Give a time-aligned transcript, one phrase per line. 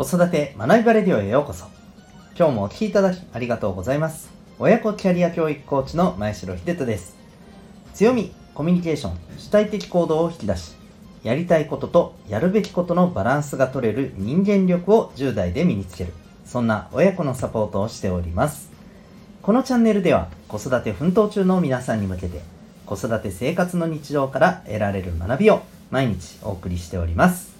[0.00, 1.66] 子育て学びバレディオへようこそ。
[2.34, 4.30] 今日もお聴きいただきありがとうございます。
[4.58, 7.18] 親子キャリア教育コーチの前城秀人です。
[7.92, 10.74] 強み、コミュニケーション、主体的行動を引き出し、
[11.22, 16.14] やりたいこととやるべきことのバランスが取れる人間力を10代で身につける。
[16.46, 18.70] そんな親子のサポートをしております。
[19.42, 22.40] このチャンネルでは子育て奮闘中の皆さんに向けて
[22.86, 25.60] 子育て生活の日常から得られる学びを
[25.90, 27.52] 毎日お送りしております。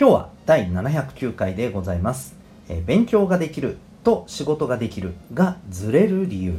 [0.00, 2.34] 今日は第709回でございます。
[2.68, 6.58] え勉強ができると仕事ができるがずれる理由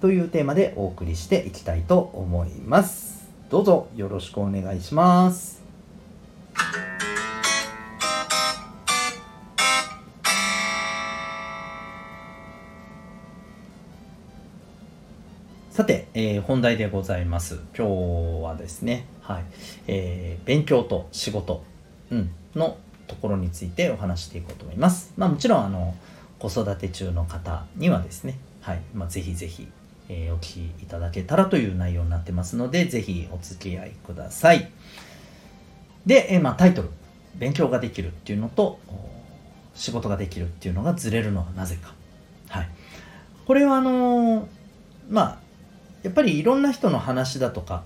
[0.00, 3.28] というテーマでお送りしていきたいと思います。
[3.50, 5.62] どうぞよろしくお願いします。
[15.70, 17.60] さて、えー、本題でございます。
[17.76, 19.44] 今日はですね、はい、
[19.88, 21.62] えー、勉強と仕事、
[22.10, 25.12] うん、のところについてお話していこうと思います。
[25.16, 25.94] まあ、もちろんあの
[26.38, 29.68] 子育て中の方にはですね、はいまあ、ぜひぜひ、
[30.08, 34.70] えー、お聞きいただけたらという内容になってますので、ぜひお付き合いください。
[36.04, 36.90] で、えー、まあ、タイトル、
[37.36, 38.78] 勉強ができるっていうのと、
[39.74, 41.94] 仕事ができるっていうのがずれるのはなぜか。
[42.48, 42.68] はい。
[43.46, 44.46] これはあのー、
[45.10, 45.38] まあ、
[46.02, 47.84] やっぱりいろんな人の話だとか、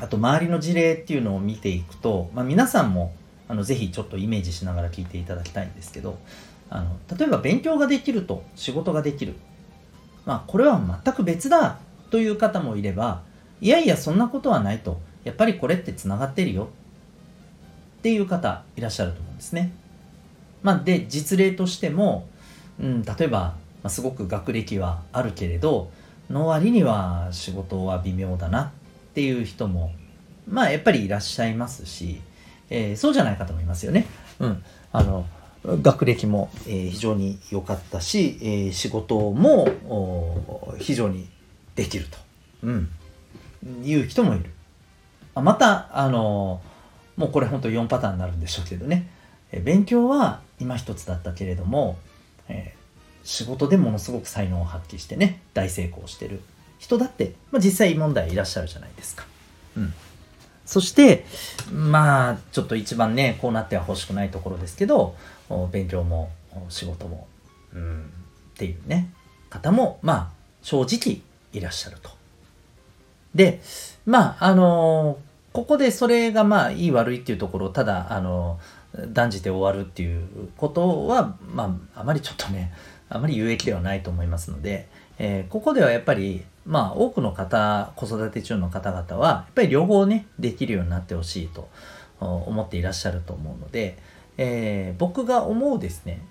[0.00, 3.14] あと周りの事例っていうのを見ていくと、まあ、皆さんも
[3.48, 6.18] あのぜひちょっとイメージしながら聞いていただきたいんですけど
[6.70, 9.34] あの例えば勉強ができると仕事ができる。
[10.24, 11.78] まあこれは全く別だ
[12.10, 13.22] という方もいれば
[13.60, 15.00] いやいやそんなことはないと。
[15.24, 16.68] やっぱりこれってつながってるよ。
[17.98, 19.72] っていう方いらっしゃると思うんですね。
[20.62, 22.26] まあ、で実例としても、
[22.80, 25.90] うん、例えば、まあ、すごく学歴はあるけれど
[26.30, 28.70] の割には仕事は微妙だなっ
[29.14, 29.92] ていう人も
[30.48, 32.20] まあやっぱりいらっしゃいますし
[32.70, 34.06] えー、そうじゃない方もいますよね。
[34.40, 34.62] うん。
[34.92, 35.26] あの、
[35.64, 39.68] 学歴も、えー、非常に良かったし、えー、仕事も
[40.78, 41.28] 非常に
[41.74, 42.18] できると、
[42.62, 42.90] うん、
[43.82, 44.50] いう人もいる。
[45.34, 46.60] また、あの
[47.16, 49.08] もうこれ本当4パターンになるんでしょうけどね、
[49.52, 51.98] え勉強は今一つだったけれども、
[52.48, 52.74] え
[53.24, 56.40] 仕事でものすごく才能を発揮してね、大成功してる
[56.78, 59.24] 人だって、まあ、実際問題いらっしゃるじゃないですか。
[59.76, 59.94] うん。
[60.66, 61.24] そして、
[61.72, 65.14] まあ、ちょっと一番ね、こうなっては欲しくないところですけど、
[65.70, 66.30] 勉強も
[66.68, 67.26] 仕事も、
[67.74, 68.02] うん、
[68.54, 69.10] っていうね、
[69.50, 70.28] 方も、まあ、
[70.62, 71.20] 正直
[71.52, 72.10] いらっしゃると。
[73.34, 73.60] で、
[74.06, 75.18] まあ、あの
[75.52, 78.58] ここでそれがまあ、いい悪いっていうところを、ただ、あの
[79.08, 82.72] 断じて終わるっていうことは、まあ、あまりちょっとね、
[83.08, 84.88] あまり有益ではないと思いますので、
[85.18, 91.68] えー、ここではやっぱり、まあ、多くの方、子育て中の方々は、やっぱり両方ね、できるようになってほしいと
[92.20, 93.98] 思っていらっしゃると思うので、
[94.38, 96.26] えー、僕が思うですね、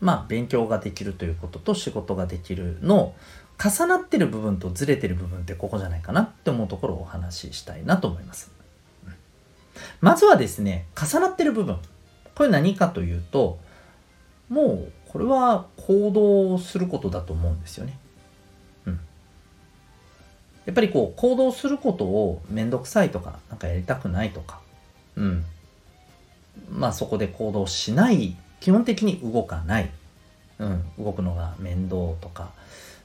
[0.00, 3.14] まあ、勉強ができるということと仕事ができるの
[3.62, 8.52] 重なってる部分とずれてる部分ってここじゃないかなって思うところをお話ししたいなと思います。
[10.00, 11.78] まずはですね、重なってる部分。
[12.36, 13.58] これ何かというと、
[14.48, 17.98] もうこれは行動することだと思うんですよね。
[20.68, 24.60] やっぱりこう行動することをめんどくさいとか、なんかやりたくないとか、
[25.16, 25.44] うん。
[26.70, 29.90] まあそこで行動しない、基本的に動かない。
[30.58, 30.84] うん。
[30.98, 32.50] 動くのが面倒とか、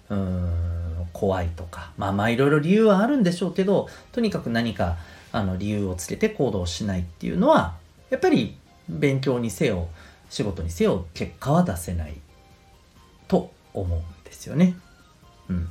[0.10, 4.98] うん、怖いとか、まあまあいろいろ理由はあるんでしょうけど、とにかく何か
[5.32, 7.78] あの理由をつけて行動しないっていうのは、
[8.10, 8.58] やっぱり
[8.90, 9.88] 勉強にせよ、
[10.30, 12.18] 仕事にせよ結果は出せない
[13.30, 14.76] と思うんですよね。
[15.50, 15.70] うん。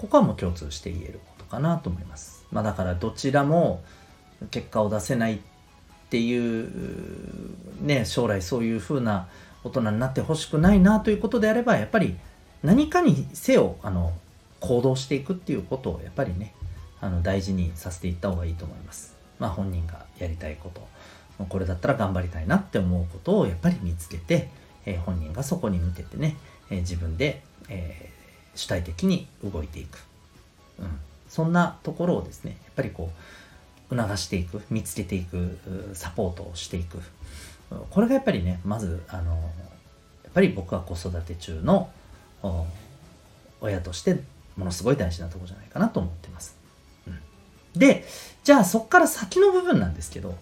[0.00, 2.46] ここはもう共通して言えることかなと思います。
[2.50, 3.82] まあだからどちらも
[4.50, 5.38] 結果を出せないっ
[6.08, 6.70] ていう
[7.82, 9.28] ね将来そういう風な
[9.62, 12.16] 大人になってほしくないなということであればやっぱり
[12.62, 14.14] 何かにせよあの
[14.60, 16.54] 行動していくっていうことをやっぱりね
[17.02, 19.14] あの大事にさせていった方がいいと思います。
[19.38, 20.88] まあ本人がやりたいこと
[21.50, 24.48] これだったら頑張りたいなって思うことをやっぱり見つけて、
[24.86, 26.38] えー、本人がそこに向けてね、
[26.70, 28.19] えー、自分で、えー、
[28.54, 29.98] 主体的に動いていく、
[30.78, 30.98] うん、
[31.28, 33.10] そんなところをですねやっぱりこ
[33.90, 35.58] う促していく見つけていく
[35.94, 37.00] サポートをしていく。
[37.90, 39.38] これがやっぱりねまずあのや
[40.30, 41.88] っぱり僕は子育て中の
[43.60, 44.20] 親として
[44.56, 46.56] ものすごい大事なとこじゃないかなと思ってます。
[47.06, 47.18] うん、
[47.76, 48.04] で
[48.42, 50.36] じゃあそこから先の部分なんですけど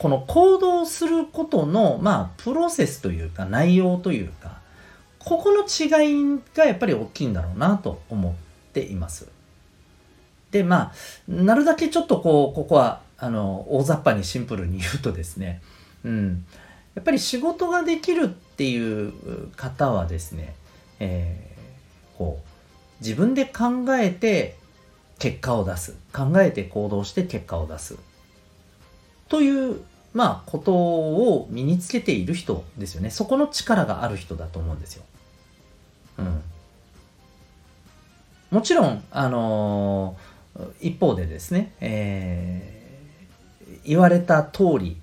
[0.00, 4.59] この行動することの、まあ、プロセスというか、内容というか、
[5.20, 8.32] ここの違いがやっぱり大きいんだろうなと思っ
[8.72, 9.28] ています。
[10.50, 10.92] で、まあ、
[11.28, 15.60] なるだけちょっとこう、ここは、あの大雑把にシンプルに言うとですね、
[16.04, 16.44] うん、
[16.94, 19.12] やっぱり仕事ができるっていう
[19.56, 20.54] 方はですね、
[21.00, 24.56] えー、こう自分で考えて
[25.18, 27.98] 結果を出す考えて行動して結果を出す
[29.28, 29.82] という
[30.14, 35.04] まあことを身につけている人ですよねそこの力がある人だと思うんですよ。
[36.20, 44.96] うん、もちろんあのー、一方でですね、えー、言われた通り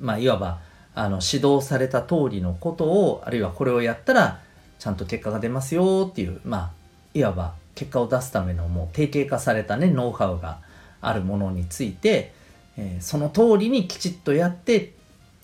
[0.00, 0.60] まあいわば
[0.94, 4.40] あの指導された通りのことをあるいはこれをやったら
[4.78, 6.70] ちゃんと結果が出ますよっていうまあ
[7.14, 10.58] いわば結果を出すためのもう定型化されたねノウハウが
[11.00, 12.32] あるものについて、
[12.76, 14.92] えー、その通りにきちっとやって、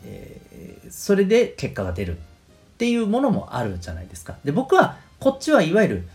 [0.05, 2.20] えー、それで結果が出るっ
[2.77, 4.37] ていうものもあるじゃないですか。
[4.44, 6.09] で僕はこっちはいわゆる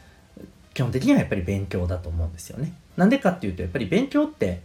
[0.74, 2.74] 基本的にはやっぱり勉強だと思うんですよね。
[2.96, 4.62] なんでかっていうとやっぱり勉強って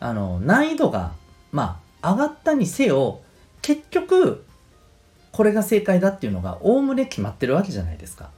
[0.00, 1.12] あの難易度が
[1.52, 3.20] まあ上がったにせよ
[3.62, 4.44] 結局
[5.32, 8.30] これが正解だっていうのがおおむね決まってるわけじゃないですか。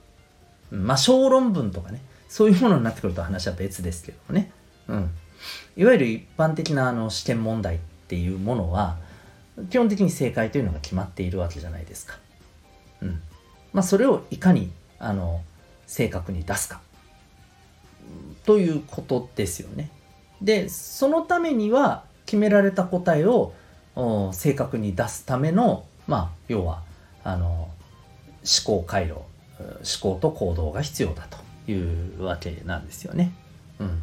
[0.71, 4.51] まあ小論文とかねそういうものになってくると話は別ですけどもね。
[4.89, 5.11] うん。
[5.77, 7.79] いわゆる一般的なあの試験問題っ
[8.09, 8.99] ていうものは
[9.71, 12.19] 基本的に正解というのが決まっているわけじゃないですか。
[13.03, 13.23] うん。
[13.73, 15.41] まあそれをいかにあの
[15.87, 16.81] 正確に出すか
[18.45, 19.91] ということですよね。
[20.41, 23.53] でそのためには決められた答えを
[24.33, 26.83] 正確に出すためのまあ要は
[27.25, 27.71] あの思
[28.65, 31.39] 考回路思考と行動が必要だと
[31.71, 31.75] い
[32.19, 33.33] うわけなんですよね。
[33.79, 34.03] うん、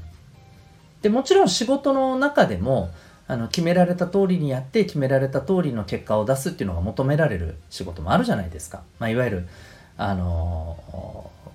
[1.02, 2.92] でもちろん仕事の中でも
[3.28, 8.84] あの決められた通りにやって決められた通りの結果を出すっていうのが求められる仕事もあるじゃないですか。
[9.00, 9.48] まあ、いわゆる
[9.98, 10.78] あの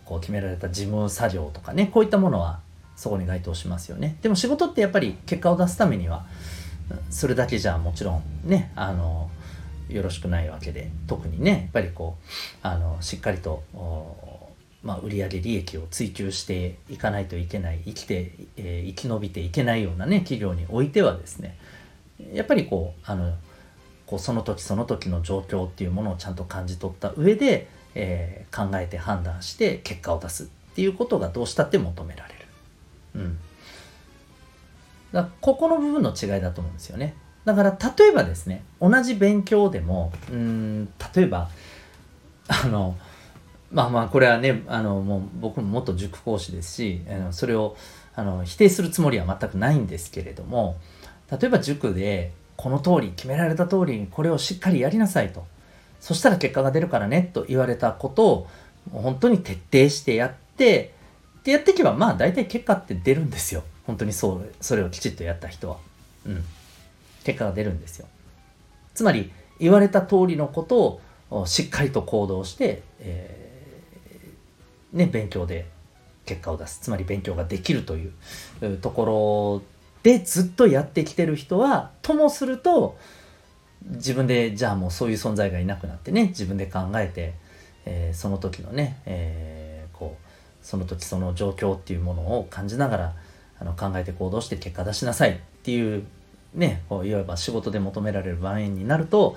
[0.04, 2.60] こう決められた事務作業とかねこういったものは
[2.96, 4.16] そこに該当しますよね。
[4.22, 6.26] でも仕事ってやっぱり結果を出すためには
[7.10, 9.30] それだけじゃもちろんねあの
[9.88, 12.26] よろしくないわけで特にねやっぱりこう
[12.62, 13.62] あのしっかりと
[14.82, 21.56] まあ、売上利益を追求していかないといけない生きて、えー、生き延びていけないようなね企業においてはですね
[22.32, 23.32] やっぱりこうあの
[24.06, 32.40] こうその時その時の状況っていうものをちゃんと感じ取った上で、えー、考えて判断して結果を出すっていうことがどうしたって求められる。
[33.16, 33.38] うん
[35.12, 37.14] だここの部分の違いだと思うんですよね。
[37.44, 41.50] だから例えばですね同じ勉強でもうん例えば
[42.48, 42.96] あの
[43.70, 47.76] まあまあこれはねあのもう僕も元塾講師ですしあのそれを
[48.14, 50.76] あの否定するつもりは全くないんですけれども
[51.30, 55.44] 例えば塾でこの通り決められた通りにこれをしっかりやりなさいと
[56.02, 58.46] そしたら結果が出るからねと言われたことを
[58.92, 60.92] 本当に徹底してやって
[61.44, 63.62] でやっていけばまあ大体結果って出るんですよ。
[63.86, 65.76] 本当にそうそれをきちっとやった人は。
[66.26, 66.44] うん。
[67.22, 68.06] 結果が出るんですよ。
[68.94, 71.00] つまり言われた通りのこと
[71.30, 75.66] をしっかりと行動して、えー、ね、勉強で
[76.26, 76.80] 結果を出す。
[76.82, 79.62] つまり勉強ができるというところ
[80.02, 82.98] でずっとやってきてる人はともすると
[83.88, 87.34] 自分でじゃあもうそういう存在がいなくなってね自分で考えて、
[87.84, 90.26] えー、その時のね、えー、こう
[90.66, 93.12] その時その状況っていうものを感じながら
[93.58, 96.04] あの考えて行動して結果出しなさいっていう
[96.54, 99.36] ねこういわば仕事で求められる場面になると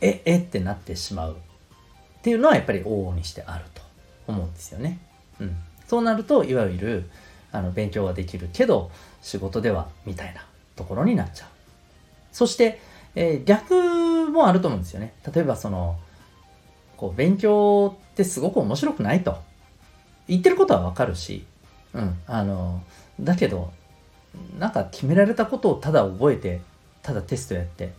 [0.00, 3.82] ええってなってしまうっていうのはやっぱり往々にしてあると
[4.26, 4.98] 思うんですよね。
[5.40, 5.56] うん、
[5.86, 7.10] そうなるといわゆる
[7.52, 8.90] あの勉強はできるけど
[9.22, 11.48] 仕事ではみたいなところになっちゃう。
[12.32, 12.80] そして、
[13.16, 15.14] えー、逆もあると思うんですよね。
[15.34, 15.98] 例えばその
[16.96, 19.38] こう勉強ってすごく面白くないと。
[20.28, 21.44] 言ってることはわかるし、
[21.94, 22.82] うん、あの
[23.20, 23.72] だけど
[24.58, 26.60] なんか決められたことをただ覚えて
[27.02, 27.92] ただテストやって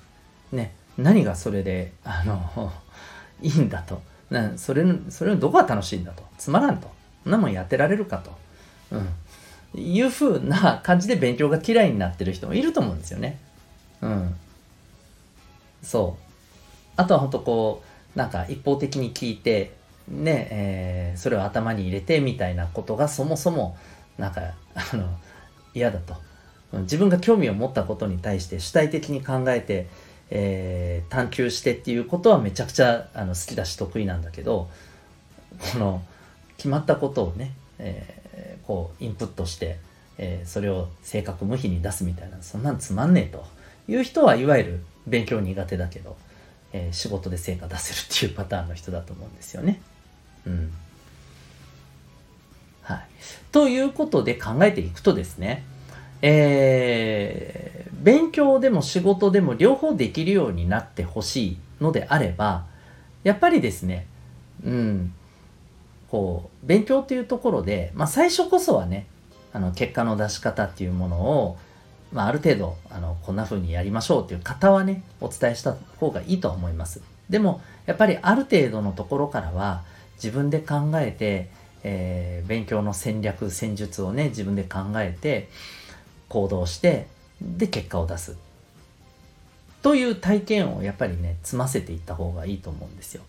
[0.51, 0.73] ね。
[0.97, 2.71] 何がそれであの
[3.41, 4.01] いいんだと。
[4.29, 6.23] なそれそれのどこが楽しいんだと。
[6.37, 6.89] つまらんと。
[7.23, 8.31] そんなもんやってられるかと、
[9.75, 13.37] うん、いうふうな感じで勉強が嫌いになってる人もいると思うんですよね。
[14.01, 14.35] うん、
[15.83, 16.23] そう。
[16.95, 17.83] あとは本当こ
[18.15, 23.77] うなんか一方的に聞いてねえー、それを頭に入れてみたいなことがそもそも
[24.17, 24.41] なんか
[24.73, 25.07] あの
[25.73, 26.15] 嫌だと。
[26.73, 29.87] 自分が興味を持ったことに対して主体的に考えて、
[30.29, 34.69] えー、探求してっていうことはめちゃくちゃあの好きだし得意なんだけど
[35.71, 36.03] この
[36.57, 39.79] 決まったことをね、えー、こうインプットして、
[40.17, 43.45] えー、それを正確無比に出すみたいなそんなんつまんねえと。
[43.87, 46.17] いう人はいわゆる勉強苦手だけど、
[46.73, 49.81] えー、仕事で成果出せるっていうパターンの人だと思うんですよね。
[50.45, 50.71] うん。
[52.81, 53.07] はい。
[53.51, 55.63] ということで考えていくとですね、
[56.21, 62.65] えー、勉強でも仕事でも両方できるようになってほしいのであれば
[63.23, 64.07] やっぱりですね
[64.65, 65.13] うん
[66.09, 69.05] こう勉強っていうところで、まあ、最初こそはね
[69.53, 71.57] あの結果の出し方っていうものを、
[72.11, 77.01] まあ、ある程度あのこんな風にやりましょうっていう方はねお伝えした方がいいと思います。
[77.29, 79.83] でもやっぱりある程度のところからは
[80.15, 81.49] 自分で考えて、
[81.83, 85.49] えー、勉強の戦略戦術をね自分で考えて
[86.29, 87.07] 行動して
[87.41, 88.37] で結果を出す。
[89.81, 93.23] という体験をやっぱりね積ませていった方がいいと思うんですよ。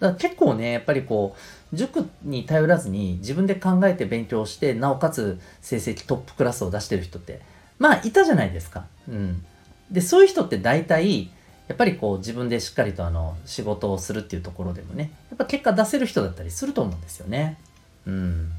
[0.00, 1.36] だから結構ねやっぱりこ
[1.72, 7.40] う塾に頼らずに自分で考えて勉強してなおかつ成績トップクラスを出してる人って
[7.82, 8.86] まあいたじゃないですか。
[9.08, 9.44] うん。
[9.90, 11.32] でそういう人って大体
[11.66, 17.58] やっぱりこう自分でしっかりとあの仕事をするっていうところでもねやっぱ結果出せる人だったりすると思うんですよね。
[18.06, 18.52] うん。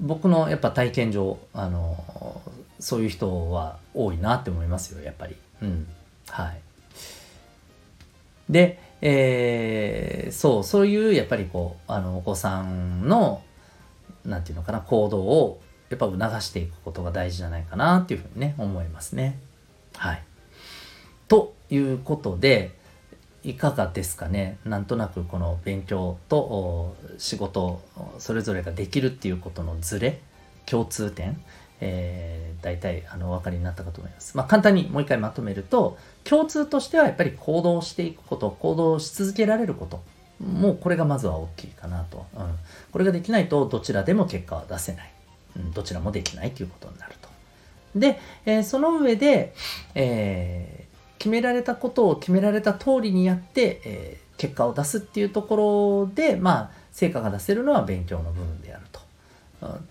[0.00, 2.40] 僕のやっぱ体験上あの
[2.80, 5.36] そういう人は多いなって思いますよやっぱり。
[5.60, 5.86] うん。
[6.30, 6.60] はい。
[8.48, 13.42] でえー、そうそういうやっぱりこうあのお子さんの
[14.24, 15.60] なんていうのかな行動を
[15.94, 19.38] やっぱ促していくことが大事じゃないかなっていうふうにね思いますね。
[19.96, 20.22] はい。
[21.28, 22.76] ということで
[23.44, 24.58] いかがですかね？
[24.64, 27.80] なんとなくこの勉強と仕事
[28.18, 30.20] それぞれができるっていうことのズレ
[30.66, 31.40] 共通点、
[31.80, 34.36] えー、大体あのお分かりになったかと思います。
[34.36, 40.02] まあ、簡単にもう一回まとめると共通としてはやっぱり行動していくこと行動し続けられること
[40.42, 42.58] もうこれがまずは大きいかなと、うん、
[42.90, 45.12] これができないとどちらでも結果は出せない、
[45.74, 47.28] どちらもできないということになると。
[47.94, 49.54] で、えー、その上で、
[49.94, 50.84] えー
[51.24, 59.00] 決められたことを決められた通りにやって、えー、結果を出すっていうところで、まあ、成果が出せるのは勉強の部分であると。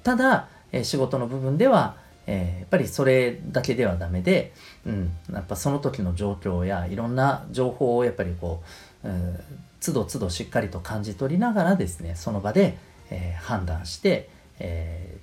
[0.04, 1.96] ただ、えー、仕事の部分では、
[2.28, 4.54] えー、やっぱりそれだけではダメで、
[4.86, 8.62] うん、やっぱその時の状況やいろんな情報をやっぱりこ
[9.04, 9.40] う、うん、
[9.84, 12.78] 都度都度しっかりと感じ取りながらですねその場で、
[13.10, 14.30] えー、判断して、
[14.60, 15.20] えー、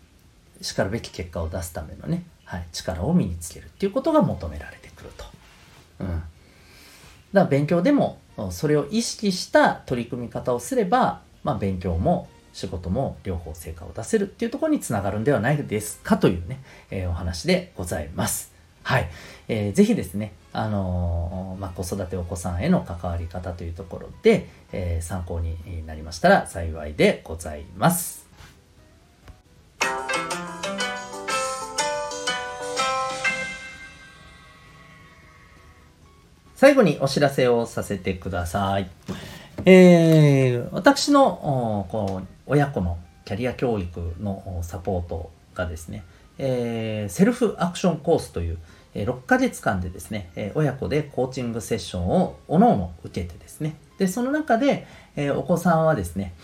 [0.61, 5.25] しかるべき結果を出すためのね、はい、力を身につけるっていうことが求められてくると。
[6.01, 6.09] うん。
[6.09, 6.25] だか
[7.33, 8.19] ら勉強でも
[8.51, 18.53] それを意識した取り組み方をすれば、まあ、勉強も仕事も両方成果を出せるっていうところにつながるんではないですかというね、えー、お話でございます。
[18.83, 19.09] はい。
[19.49, 28.30] えー、ぜひですね、あのー、まあ、子育てお子さんへの関わり方というところで、えー、参考になりましたら幸いでございます。
[36.61, 38.91] 最後にお知らせをさせてください。
[39.65, 46.05] えー、私のこう親子のキャリア教育のサポートがですね、
[46.37, 48.59] えー、セルフアクションコースという、
[48.93, 54.87] え6ヶ月間でですね、え親子でコーチングセッションをおのおの受けてですね、で、その中で、
[55.17, 56.35] えお子さんはですね、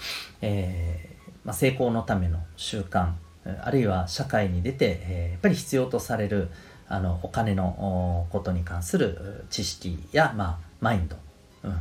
[0.40, 3.10] えー、まあ、成功のための習慣、
[3.62, 6.48] あるいは社会に出て、えやっぱり必要とされる
[6.88, 11.16] あのお金のことに関する知識や、まあ、マインド、
[11.64, 11.78] うん、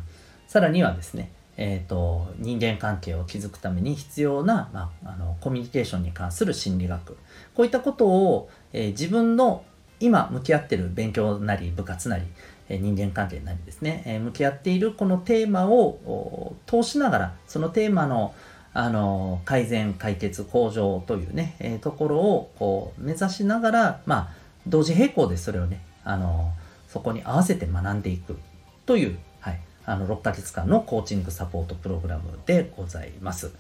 [0.48, 7.18] さらにはですね、えーと、人間関係を築くために必要な、まあ、あのコミュニケーションに関する心理学。
[7.54, 9.64] こういったことを、えー、自分の
[10.00, 12.24] 今向き合ってる勉強なり部活なり、
[12.68, 18.34] え、人間関係なりですね、えー、向き合っているこのテーマを通しながらそのテーマの
[18.78, 26.52] あの改善解決向上というね、えー、ところをこう目指しながらまあ同時並行でそれをね、あの、
[26.88, 28.38] そこに合わせて学んでいく
[28.86, 33.52] という、はい、あの、6ヶ月間のコーチングサポートプログラムでございます。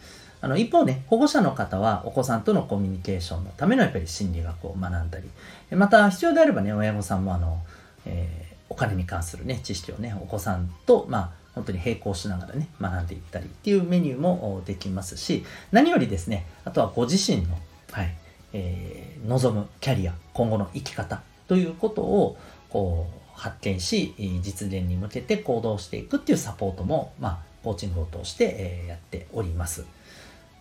[0.41, 7.61] あの、一方ね、保護者の方はお子さんとのコミュニケーションのためのやっぱり心理学を学んだり、また必要であればね、親御さんもあの、
[8.05, 17.57] えー、お金に関するね、知識をね、お子さんと、まあ、本当に並行しながらね、学んでいったりっていうメニューもできますし、何よりですね、あとはご自身の、
[17.91, 18.13] はい、
[18.57, 22.37] えー、望むキャリア、今後の生き方ということを
[22.69, 28.45] こう発見し、実現に向けて行動していくっていうサポートも、まあ、コーチングを通して、
[28.85, 29.85] え、やっております。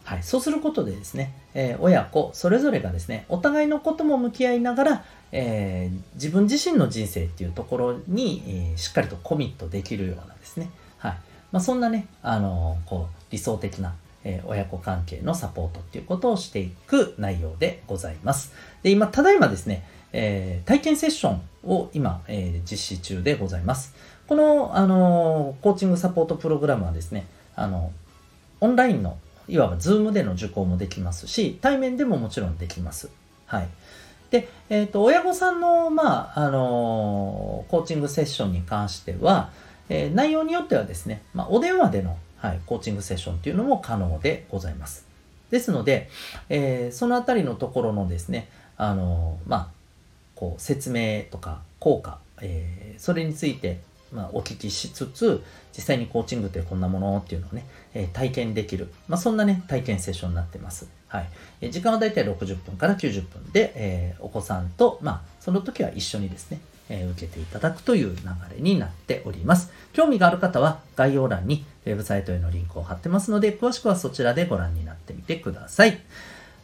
[0.03, 11.13] はい、そうすることでですね、えー、親子それぞれがですね、お互いのことも向き合いながら、えー、自分自身の人生っていうところに、えー、しっかりとコミットできるようなですね、はい。
[11.53, 18.52] まあ、そんなね、あのこう理想的なえー、親子関係のサポートっていうことをしていく内容でございます。
[18.83, 23.95] で、今、ただいまですね、えー、体験セッションを今、えー、実施中でございます。
[24.26, 27.93] この、あのコーチングサポートプログラムはですね、あの、
[28.61, 33.11] オンラインの、いわばズームでの受講もできますし、対面でももちろんできます。
[33.47, 33.69] はい。
[34.31, 39.50] で、えっ、と、親御さんの、まあ、あのコーチングセッションに関しては、
[39.88, 45.07] え、内容によってはですね、まあ、お電話での、はい、コーチングセッションっていうのも可能でございます。
[45.51, 46.11] ですので、
[46.51, 49.69] えー、そのあたりのところのですね、あのまあ、
[50.35, 53.81] こう説明とか効果、えー、それについて、
[54.13, 55.43] まあ、お聞きしつつ、
[55.75, 60.87] 実際にコーチングってこんなものっていうのをね、え、体験できる、まあ、そんなね、体験セッションになってます。
[61.09, 61.29] はい。
[61.63, 66.61] え、時間はだいたい60分から90分で、えお子さんと、まあ、その時は一緒にですね、
[66.91, 68.23] え受けていただくという流
[68.55, 69.73] れになっております。
[69.95, 76.00] 興味がある方は概要欄にウェブサイトへのリンクを貼ってますので、詳しくはそちらでご覧になってみてください。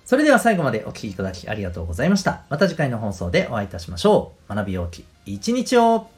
[0.06, 2.42] それでは最後までお聴きいただきありがとうございました。
[2.48, 4.54] また次回の放送でお会いいたしましょう。
[4.54, 6.08] 学びようき一日を